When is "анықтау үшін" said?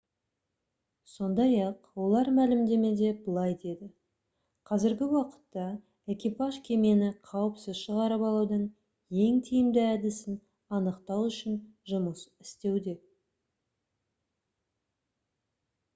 10.79-11.59